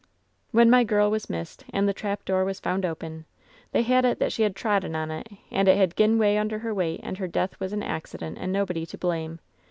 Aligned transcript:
"When 0.49 0.67
my 0.71 0.83
girl 0.83 1.11
was 1.11 1.29
missed 1.29 1.63
and 1.71 1.87
the 1.87 1.93
trapdoor 1.93 2.43
was 2.43 2.59
found 2.59 2.87
open, 2.87 3.25
they 3.71 3.83
had 3.83 4.03
it 4.03 4.17
that 4.17 4.31
she 4.31 4.41
had 4.41 4.55
trodden 4.55 4.95
on 4.95 5.11
it 5.11 5.27
and 5.51 5.67
it 5.67 5.77
had 5.77 5.95
gin 5.95 6.17
way 6.17 6.39
under 6.39 6.57
her 6.57 6.73
weight, 6.73 7.01
and 7.03 7.19
her 7.19 7.27
death 7.27 7.59
was 7.59 7.71
a 7.71 7.85
accident 7.85 8.39
and 8.41 8.51
nobody 8.51 8.83
to 8.87 8.97
blame. 8.97 9.37